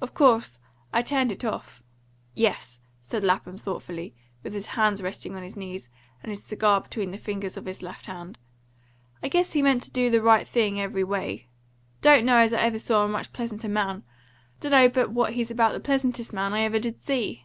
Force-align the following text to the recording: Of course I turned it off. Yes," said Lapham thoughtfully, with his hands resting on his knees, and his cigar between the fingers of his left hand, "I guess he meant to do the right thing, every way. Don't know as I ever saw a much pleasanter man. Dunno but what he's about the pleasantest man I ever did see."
Of 0.00 0.14
course 0.14 0.58
I 0.92 1.00
turned 1.00 1.30
it 1.30 1.44
off. 1.44 1.80
Yes," 2.34 2.80
said 3.02 3.22
Lapham 3.22 3.56
thoughtfully, 3.56 4.16
with 4.42 4.52
his 4.52 4.66
hands 4.74 5.00
resting 5.00 5.36
on 5.36 5.44
his 5.44 5.56
knees, 5.56 5.88
and 6.24 6.30
his 6.30 6.42
cigar 6.42 6.80
between 6.80 7.12
the 7.12 7.18
fingers 7.18 7.56
of 7.56 7.66
his 7.66 7.80
left 7.80 8.06
hand, 8.06 8.36
"I 9.22 9.28
guess 9.28 9.52
he 9.52 9.62
meant 9.62 9.84
to 9.84 9.92
do 9.92 10.10
the 10.10 10.22
right 10.22 10.48
thing, 10.48 10.80
every 10.80 11.04
way. 11.04 11.46
Don't 12.02 12.26
know 12.26 12.38
as 12.38 12.52
I 12.52 12.62
ever 12.62 12.80
saw 12.80 13.04
a 13.04 13.08
much 13.08 13.32
pleasanter 13.32 13.68
man. 13.68 14.02
Dunno 14.58 14.88
but 14.88 15.12
what 15.12 15.34
he's 15.34 15.52
about 15.52 15.72
the 15.72 15.78
pleasantest 15.78 16.32
man 16.32 16.52
I 16.52 16.62
ever 16.62 16.80
did 16.80 17.00
see." 17.00 17.44